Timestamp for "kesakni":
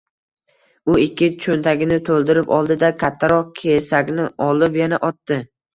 3.63-4.31